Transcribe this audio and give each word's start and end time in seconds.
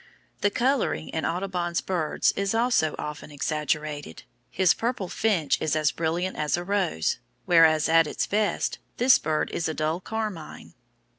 The 0.39 0.49
colouring 0.49 1.09
in 1.09 1.25
Audubon's 1.27 1.79
birds 1.79 2.33
is 2.35 2.55
also 2.55 2.95
often 2.97 3.29
exaggerated. 3.29 4.23
His 4.49 4.73
purple 4.73 5.07
finch 5.09 5.61
is 5.61 5.75
as 5.75 5.91
brilliant 5.91 6.35
as 6.37 6.57
a 6.57 6.63
rose, 6.63 7.19
whereas 7.45 7.87
at 7.87 8.07
its 8.07 8.25
best, 8.25 8.79
this 8.97 9.19
bird 9.19 9.51
is 9.51 9.69
a 9.69 9.75
dull 9.75 9.99
carmine. 9.99 10.73